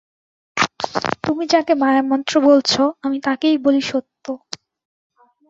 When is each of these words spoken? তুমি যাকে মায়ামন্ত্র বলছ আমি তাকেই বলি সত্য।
তুমি 1.23 1.43
যাকে 1.53 1.73
মায়ামন্ত্র 1.81 2.33
বলছ 2.47 2.71
আমি 3.03 3.17
তাকেই 3.25 3.55
বলি 3.65 3.81
সত্য। 3.87 4.25